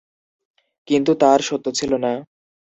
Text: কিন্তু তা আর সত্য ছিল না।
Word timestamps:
কিন্তু 0.87 1.11
তা 1.15 1.27
আর 1.33 1.41
সত্য 1.41 1.65
ছিল 1.71 1.91
না। 1.97 2.11